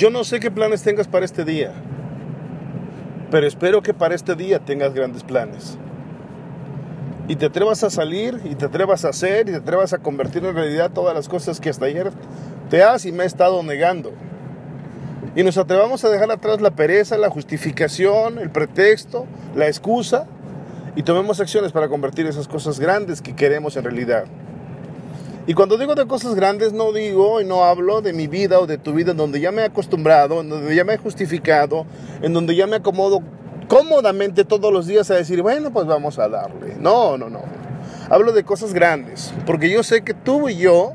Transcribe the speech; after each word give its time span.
Yo 0.00 0.08
no 0.08 0.24
sé 0.24 0.40
qué 0.40 0.50
planes 0.50 0.80
tengas 0.82 1.06
para 1.06 1.26
este 1.26 1.44
día, 1.44 1.72
pero 3.30 3.46
espero 3.46 3.82
que 3.82 3.92
para 3.92 4.14
este 4.14 4.34
día 4.34 4.58
tengas 4.58 4.94
grandes 4.94 5.22
planes. 5.22 5.76
Y 7.28 7.36
te 7.36 7.44
atrevas 7.44 7.84
a 7.84 7.90
salir, 7.90 8.40
y 8.44 8.54
te 8.54 8.64
atrevas 8.64 9.04
a 9.04 9.10
hacer, 9.10 9.50
y 9.50 9.52
te 9.52 9.58
atrevas 9.58 9.92
a 9.92 9.98
convertir 9.98 10.42
en 10.46 10.54
realidad 10.54 10.90
todas 10.90 11.14
las 11.14 11.28
cosas 11.28 11.60
que 11.60 11.68
hasta 11.68 11.84
ayer 11.84 12.12
te 12.70 12.82
has 12.82 13.04
y 13.04 13.12
me 13.12 13.24
he 13.24 13.26
estado 13.26 13.62
negando. 13.62 14.10
Y 15.36 15.42
nos 15.42 15.58
atrevamos 15.58 16.02
a 16.02 16.08
dejar 16.08 16.30
atrás 16.30 16.62
la 16.62 16.70
pereza, 16.70 17.18
la 17.18 17.28
justificación, 17.28 18.38
el 18.38 18.48
pretexto, 18.48 19.26
la 19.54 19.66
excusa, 19.66 20.24
y 20.96 21.02
tomemos 21.02 21.40
acciones 21.40 21.72
para 21.72 21.90
convertir 21.90 22.24
esas 22.24 22.48
cosas 22.48 22.80
grandes 22.80 23.20
que 23.20 23.36
queremos 23.36 23.76
en 23.76 23.84
realidad. 23.84 24.24
Y 25.46 25.54
cuando 25.54 25.78
digo 25.78 25.94
de 25.94 26.06
cosas 26.06 26.34
grandes, 26.34 26.72
no 26.72 26.92
digo 26.92 27.40
y 27.40 27.44
no 27.44 27.64
hablo 27.64 28.02
de 28.02 28.12
mi 28.12 28.26
vida 28.26 28.60
o 28.60 28.66
de 28.66 28.78
tu 28.78 28.92
vida 28.92 29.12
en 29.12 29.16
donde 29.16 29.40
ya 29.40 29.50
me 29.50 29.62
he 29.62 29.64
acostumbrado, 29.64 30.40
en 30.42 30.50
donde 30.50 30.74
ya 30.74 30.84
me 30.84 30.94
he 30.94 30.98
justificado, 30.98 31.86
en 32.22 32.32
donde 32.32 32.54
ya 32.54 32.66
me 32.66 32.76
acomodo 32.76 33.20
cómodamente 33.66 34.44
todos 34.44 34.72
los 34.72 34.86
días 34.86 35.10
a 35.10 35.14
decir, 35.14 35.42
bueno, 35.42 35.72
pues 35.72 35.86
vamos 35.86 36.18
a 36.18 36.28
darle. 36.28 36.76
No, 36.78 37.16
no, 37.16 37.30
no. 37.30 37.40
Hablo 38.10 38.32
de 38.32 38.44
cosas 38.44 38.74
grandes, 38.74 39.32
porque 39.46 39.70
yo 39.70 39.82
sé 39.82 40.02
que 40.02 40.14
tú 40.14 40.48
y 40.48 40.56
yo 40.56 40.92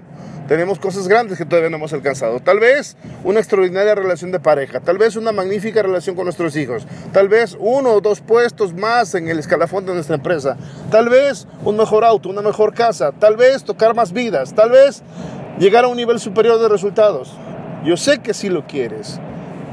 tenemos 0.47 0.79
cosas 0.79 1.07
grandes 1.07 1.38
que 1.38 1.45
todavía 1.45 1.69
no 1.69 1.77
hemos 1.77 1.93
alcanzado. 1.93 2.39
Tal 2.39 2.59
vez 2.59 2.95
una 3.23 3.39
extraordinaria 3.39 3.95
relación 3.95 4.31
de 4.31 4.39
pareja, 4.39 4.79
tal 4.79 4.97
vez 4.97 5.15
una 5.15 5.31
magnífica 5.31 5.81
relación 5.81 6.15
con 6.15 6.25
nuestros 6.25 6.55
hijos, 6.55 6.85
tal 7.11 7.29
vez 7.29 7.57
uno 7.59 7.93
o 7.93 8.01
dos 8.01 8.21
puestos 8.21 8.73
más 8.73 9.16
en 9.16 9.27
el 9.27 9.39
escalafón 9.39 9.85
de 9.85 9.93
nuestra 9.93 10.16
empresa, 10.16 10.57
tal 10.91 11.09
vez 11.09 11.47
un 11.63 11.77
mejor 11.77 12.03
auto, 12.03 12.29
una 12.29 12.41
mejor 12.41 12.73
casa, 12.73 13.11
tal 13.11 13.38
vez 13.38 13.63
tocar 13.63 13.95
más 13.95 14.11
vidas, 14.11 14.53
tal 14.53 14.71
vez 14.71 15.01
llegar 15.59 15.85
a 15.85 15.88
un 15.88 15.97
nivel 15.97 16.19
superior 16.19 16.59
de 16.59 16.69
resultados. 16.69 17.33
Yo 17.83 17.97
sé 17.97 18.19
que 18.19 18.33
sí 18.33 18.49
lo 18.49 18.66
quieres. 18.66 19.19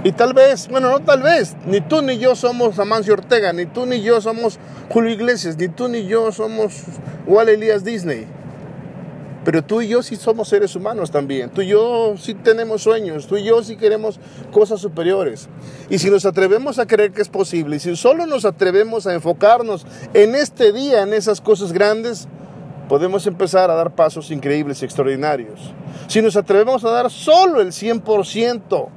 Y 0.04 0.12
tal 0.12 0.34
vez, 0.34 0.66
bueno, 0.68 0.90
no 0.90 1.00
tal 1.00 1.22
vez, 1.22 1.54
ni 1.64 1.80
tú 1.80 2.02
ni 2.02 2.18
yo 2.18 2.34
somos 2.34 2.78
Amancio 2.80 3.14
Ortega, 3.14 3.52
ni 3.52 3.66
tú 3.66 3.86
ni 3.86 4.02
yo 4.02 4.20
somos 4.20 4.58
Julio 4.88 5.12
Iglesias, 5.12 5.56
ni 5.56 5.68
tú 5.68 5.86
ni 5.86 6.06
yo 6.06 6.32
somos 6.32 6.82
Walt 7.27 7.48
Elías 7.48 7.84
Disney. 7.84 8.27
Pero 9.45 9.64
tú 9.64 9.80
y 9.83 9.89
yo 9.89 10.03
sí 10.03 10.17
somos 10.17 10.48
seres 10.48 10.77
humanos 10.77 11.11
también. 11.11 11.51
Tú 11.51 11.63
y 11.63 11.69
yo 11.69 12.14
sí 12.17 12.35
tenemos 12.35 12.83
sueños. 12.83 13.27
Tú 13.27 13.36
y 13.36 13.45
yo 13.45 13.63
sí 13.63 13.77
queremos 13.77 14.20
cosas 14.53 14.80
superiores. 14.80 15.48
Y 15.91 15.98
si 15.98 16.11
nos 16.11 16.25
atrevemos 16.25 16.79
a 16.79 16.86
creer 16.86 17.13
que 17.13 17.23
es 17.23 17.29
posible, 17.29 17.77
y 17.77 17.80
si 17.80 17.97
solo 17.97 18.27
nos 18.27 18.45
atrevemos 18.45 19.07
a 19.07 19.14
enfocarnos 19.14 19.85
en 20.14 20.35
este 20.35 20.73
día, 20.73 21.03
en 21.03 21.13
esas 21.13 21.41
cosas 21.41 21.73
grandes, 21.73 22.29
podemos 22.89 23.27
empezar 23.27 23.70
a 23.70 23.75
dar 23.75 23.95
pasos 23.95 24.30
increíbles 24.30 24.83
y 24.83 24.85
extraordinarios. 24.85 25.73
Si 26.07 26.23
nos 26.23 26.36
atrevemos 26.36 26.85
a 26.85 26.91
dar 26.91 27.11
solo 27.11 27.61
el 27.61 27.69
100%, 27.69 28.89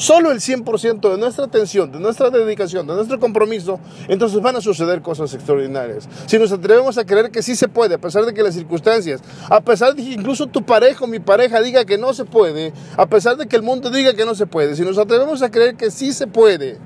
solo 0.00 0.30
el 0.32 0.38
100% 0.38 1.10
de 1.10 1.18
nuestra 1.18 1.44
atención, 1.44 1.92
de 1.92 2.00
nuestra 2.00 2.30
dedicación, 2.30 2.86
de 2.86 2.94
nuestro 2.94 3.20
compromiso, 3.20 3.78
entonces 4.08 4.40
van 4.40 4.56
a 4.56 4.62
suceder 4.62 5.02
cosas 5.02 5.34
extraordinarias. 5.34 6.08
Si 6.24 6.38
nos 6.38 6.50
atrevemos 6.50 6.96
a 6.96 7.04
creer 7.04 7.30
que 7.30 7.42
sí 7.42 7.54
se 7.54 7.68
puede, 7.68 7.96
a 7.96 7.98
pesar 7.98 8.24
de 8.24 8.32
que 8.32 8.42
las 8.42 8.54
circunstancias, 8.54 9.20
a 9.50 9.60
pesar 9.60 9.94
de 9.94 10.02
que 10.02 10.12
incluso 10.12 10.46
tu 10.46 10.62
pareja 10.62 11.04
o 11.04 11.06
mi 11.06 11.20
pareja 11.20 11.60
diga 11.60 11.84
que 11.84 11.98
no 11.98 12.14
se 12.14 12.24
puede, 12.24 12.72
a 12.96 13.06
pesar 13.06 13.36
de 13.36 13.46
que 13.46 13.56
el 13.56 13.62
mundo 13.62 13.90
diga 13.90 14.14
que 14.14 14.24
no 14.24 14.34
se 14.34 14.46
puede, 14.46 14.74
si 14.74 14.82
nos 14.86 14.96
atrevemos 14.96 15.42
a 15.42 15.50
creer 15.50 15.76
que 15.76 15.90
sí 15.90 16.14
se 16.14 16.26
puede, 16.26 16.78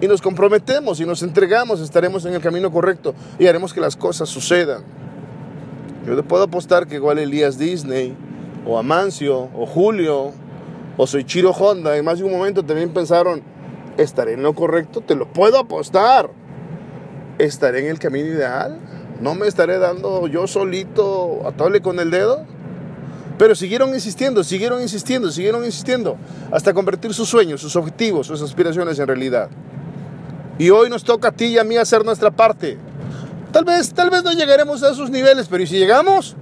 y 0.00 0.06
nos 0.06 0.22
comprometemos 0.22 1.00
y 1.00 1.04
nos 1.04 1.22
entregamos, 1.24 1.80
estaremos 1.80 2.24
en 2.24 2.34
el 2.34 2.40
camino 2.40 2.70
correcto 2.70 3.12
y 3.40 3.48
haremos 3.48 3.74
que 3.74 3.80
las 3.80 3.96
cosas 3.96 4.28
sucedan. 4.28 4.82
Yo 6.06 6.14
te 6.16 6.22
puedo 6.22 6.44
apostar 6.44 6.86
que 6.86 6.94
igual 6.94 7.18
Elías 7.18 7.58
Disney, 7.58 8.16
o 8.64 8.78
Amancio, 8.78 9.48
o 9.54 9.66
Julio, 9.66 10.32
o 10.96 11.06
soy 11.06 11.24
Chiro 11.24 11.50
Honda, 11.50 11.96
en 11.96 12.04
más 12.04 12.18
de 12.18 12.24
un 12.24 12.32
momento 12.32 12.64
también 12.64 12.92
pensaron, 12.92 13.42
¿estaré 13.96 14.34
en 14.34 14.42
lo 14.42 14.54
correcto? 14.54 15.00
Te 15.00 15.14
lo 15.14 15.32
puedo 15.32 15.58
apostar. 15.58 16.30
¿Estaré 17.38 17.80
en 17.80 17.86
el 17.86 17.98
camino 17.98 18.26
ideal? 18.26 18.78
¿No 19.20 19.34
me 19.34 19.46
estaré 19.46 19.78
dando 19.78 20.26
yo 20.26 20.46
solito 20.46 21.46
a 21.46 21.52
toble 21.52 21.80
con 21.80 21.98
el 22.00 22.10
dedo? 22.10 22.44
Pero 23.38 23.54
siguieron 23.54 23.94
insistiendo, 23.94 24.44
siguieron 24.44 24.82
insistiendo, 24.82 25.30
siguieron 25.30 25.64
insistiendo, 25.64 26.18
hasta 26.52 26.74
convertir 26.74 27.14
sus 27.14 27.28
sueños, 27.28 27.62
sus 27.62 27.74
objetivos, 27.76 28.26
sus 28.26 28.42
aspiraciones 28.42 28.98
en 28.98 29.06
realidad. 29.06 29.48
Y 30.58 30.68
hoy 30.68 30.90
nos 30.90 31.04
toca 31.04 31.28
a 31.28 31.32
ti 31.32 31.46
y 31.46 31.58
a 31.58 31.64
mí 31.64 31.78
hacer 31.78 32.04
nuestra 32.04 32.30
parte. 32.30 32.76
Tal 33.52 33.64
vez, 33.64 33.94
tal 33.94 34.10
vez 34.10 34.22
no 34.22 34.32
llegaremos 34.32 34.82
a 34.82 34.90
esos 34.90 35.08
niveles, 35.08 35.48
pero 35.48 35.62
¿y 35.62 35.66
si 35.66 35.78
llegamos? 35.78 36.36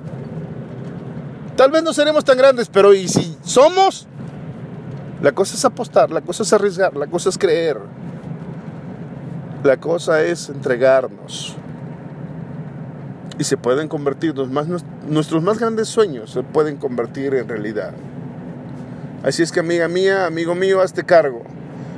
Tal 1.57 1.71
vez 1.71 1.85
no 1.85 1.93
seremos 1.93 2.25
tan 2.25 2.37
grandes, 2.37 2.69
pero 2.69 2.95
¿y 2.95 3.07
si 3.07 3.37
somos? 3.45 4.09
La 5.21 5.33
cosa 5.33 5.57
es 5.57 5.65
apostar, 5.65 6.13
la 6.13 6.21
cosa 6.21 6.45
es 6.45 6.53
arriesgar, 6.53 6.97
la 6.97 7.09
cosa 7.09 7.29
es 7.29 7.39
creer. 7.39 7.79
La 9.65 9.77
cosa 9.77 10.23
es 10.23 10.49
entregarnos. 10.49 11.57
Y 13.37 13.43
se 13.43 13.57
pueden 13.57 13.89
convertir, 13.89 14.35
nuestros 15.09 15.43
más 15.43 15.59
grandes 15.59 15.89
sueños 15.89 16.31
se 16.31 16.45
pueden 16.45 16.77
convertir 16.77 17.35
en 17.35 17.49
realidad. 17.49 17.93
Así 19.25 19.43
es 19.43 19.51
que 19.51 19.59
amiga 19.59 19.89
mía, 19.89 20.27
amigo 20.27 20.55
mío, 20.55 20.81
hazte 20.81 21.05
cargo. 21.05 21.43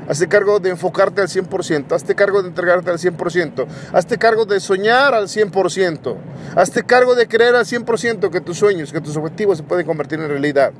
Hazte 0.08 0.26
cargo 0.26 0.58
de 0.58 0.70
enfocarte 0.70 1.20
al 1.20 1.28
100%, 1.28 1.92
hazte 1.92 2.14
cargo 2.14 2.42
de 2.42 2.48
entregarte 2.48 2.90
al 2.90 2.98
100%, 2.98 3.66
hazte 3.92 4.18
cargo 4.18 4.44
de 4.44 4.58
soñar 4.58 5.14
al 5.14 5.28
100%, 5.28 6.16
hazte 6.56 6.82
cargo 6.82 7.14
de 7.14 7.28
creer 7.28 7.54
al 7.54 7.64
100% 7.64 8.30
que 8.30 8.40
tus 8.40 8.58
sueños, 8.58 8.92
que 8.92 9.00
tus 9.00 9.16
objetivos 9.16 9.58
se 9.58 9.62
pueden 9.62 9.86
convertir 9.86 10.18
en 10.18 10.28
realidad 10.28 10.72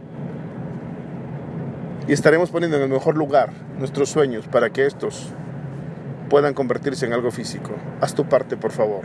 y 2.10 2.12
estaremos 2.12 2.50
poniendo 2.50 2.76
en 2.76 2.82
el 2.82 2.88
mejor 2.88 3.16
lugar 3.16 3.52
nuestros 3.78 4.08
sueños 4.08 4.44
para 4.48 4.68
que 4.68 4.84
estos 4.84 5.28
puedan 6.28 6.54
convertirse 6.54 7.06
en 7.06 7.12
algo 7.12 7.30
físico. 7.30 7.70
Haz 8.00 8.16
tu 8.16 8.28
parte, 8.28 8.56
por 8.56 8.72
favor. 8.72 9.02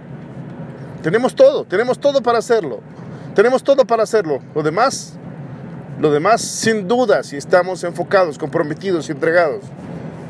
Tenemos 1.03 1.35
todo, 1.35 1.65
tenemos 1.65 1.99
todo 1.99 2.23
para 2.23 2.39
hacerlo. 2.39 2.79
Tenemos 3.35 3.63
todo 3.63 3.85
para 3.85 4.01
hacerlo. 4.01 4.39
Lo 4.55 4.63
demás, 4.63 5.19
lo 5.99 6.09
demás 6.09 6.41
sin 6.41 6.87
duda, 6.87 7.21
si 7.21 7.37
estamos 7.37 7.83
enfocados, 7.83 8.39
comprometidos 8.39 9.07
y 9.07 9.11
entregados, 9.11 9.65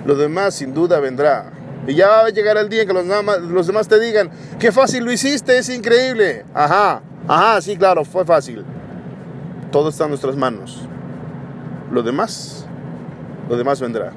lo 0.06 0.16
demás 0.16 0.56
sin 0.56 0.74
duda 0.74 1.00
vendrá. 1.00 1.54
Y 1.88 1.94
ya 1.94 2.10
va 2.10 2.26
a 2.26 2.30
llegar 2.30 2.58
el 2.58 2.68
día 2.68 2.82
en 2.82 2.90
que 2.90 2.94
los, 2.94 3.06
los 3.44 3.68
demás 3.68 3.88
te 3.88 4.02
digan, 4.02 4.30
qué 4.60 4.74
fácil 4.74 5.06
lo 5.06 5.14
hiciste, 5.14 5.58
es 5.58 5.70
increíble. 5.70 6.44
Ajá, 6.54 7.02
ajá, 7.26 7.62
sí, 7.62 7.78
claro, 7.78 8.04
fue 8.04 8.26
fácil. 8.26 8.66
Todo 9.72 9.88
está 9.88 10.04
en 10.04 10.10
nuestras 10.10 10.36
manos. 10.36 10.90
Lo 11.90 12.04
demás 12.04 12.65
lo 13.50 13.58
demás 13.58 13.80
vendrá. 13.80 14.14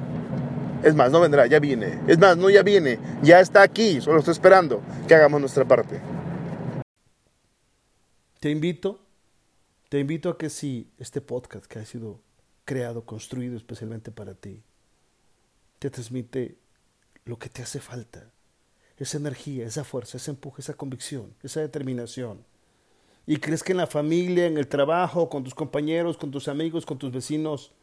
Es 0.83 0.95
más, 0.95 1.11
no 1.11 1.19
vendrá, 1.19 1.45
ya 1.45 1.59
viene. 1.59 1.99
Es 2.07 2.17
más, 2.17 2.37
no 2.37 2.49
ya 2.49 2.63
viene, 2.63 2.99
ya 3.21 3.39
está 3.39 3.61
aquí, 3.61 3.99
solo 3.99 4.19
está 4.19 4.31
esperando 4.31 4.81
que 5.07 5.13
hagamos 5.13 5.41
nuestra 5.41 5.65
parte. 5.65 5.99
Te 8.39 8.49
invito, 8.49 8.99
te 9.89 9.99
invito 9.99 10.29
a 10.29 10.37
que 10.37 10.49
si 10.49 10.89
este 10.97 11.19
podcast 11.19 11.65
que 11.65 11.79
ha 11.79 11.85
sido 11.85 12.21
creado, 12.63 13.03
construido 13.03 13.57
especialmente 13.57 14.11
para 14.11 14.35
ti, 14.35 14.63
te 15.79 15.89
transmite 15.89 16.57
lo 17.25 17.37
que 17.37 17.49
te 17.49 17.61
hace 17.61 17.79
falta, 17.79 18.31
esa 18.97 19.17
energía, 19.17 19.65
esa 19.65 19.83
fuerza, 19.83 20.17
ese 20.17 20.31
empuje, 20.31 20.61
esa 20.61 20.73
convicción, 20.73 21.33
esa 21.43 21.59
determinación. 21.59 22.45
Y 23.27 23.37
crees 23.37 23.63
que 23.63 23.73
en 23.73 23.77
la 23.79 23.87
familia, 23.87 24.45
en 24.45 24.57
el 24.57 24.67
trabajo, 24.67 25.29
con 25.29 25.43
tus 25.43 25.53
compañeros, 25.53 26.17
con 26.17 26.31
tus 26.31 26.47
amigos, 26.47 26.85
con 26.85 26.97
tus 26.97 27.11
vecinos, 27.11 27.73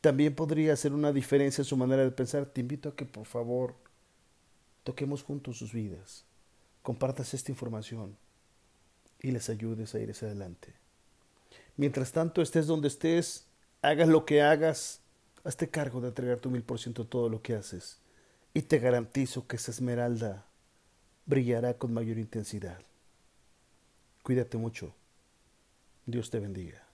también 0.00 0.34
podría 0.34 0.72
hacer 0.72 0.92
una 0.92 1.12
diferencia 1.12 1.62
en 1.62 1.66
su 1.66 1.76
manera 1.76 2.02
de 2.02 2.10
pensar. 2.10 2.46
Te 2.46 2.60
invito 2.60 2.88
a 2.88 2.96
que 2.96 3.04
por 3.04 3.26
favor 3.26 3.74
toquemos 4.82 5.22
juntos 5.22 5.58
sus 5.58 5.72
vidas, 5.72 6.24
compartas 6.82 7.34
esta 7.34 7.52
información 7.52 8.16
y 9.20 9.30
les 9.30 9.50
ayudes 9.50 9.94
a 9.94 10.00
ir 10.00 10.10
hacia 10.10 10.28
adelante. 10.28 10.74
Mientras 11.76 12.12
tanto, 12.12 12.42
estés 12.42 12.66
donde 12.66 12.88
estés, 12.88 13.46
hagas 13.82 14.08
lo 14.08 14.24
que 14.24 14.42
hagas, 14.42 15.00
hazte 15.44 15.68
cargo 15.70 16.00
de 16.00 16.08
entregar 16.08 16.40
tu 16.40 16.50
mil 16.50 16.62
por 16.62 16.78
ciento 16.78 17.06
todo 17.06 17.28
lo 17.28 17.42
que 17.42 17.54
haces 17.54 17.98
y 18.54 18.62
te 18.62 18.78
garantizo 18.78 19.46
que 19.46 19.56
esa 19.56 19.70
esmeralda 19.70 20.46
brillará 21.26 21.74
con 21.74 21.92
mayor 21.92 22.18
intensidad. 22.18 22.82
Cuídate 24.22 24.58
mucho. 24.58 24.94
Dios 26.06 26.30
te 26.30 26.40
bendiga. 26.40 26.89